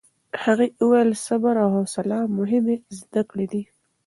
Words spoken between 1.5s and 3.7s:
او حوصله مهمې زده کړې دي.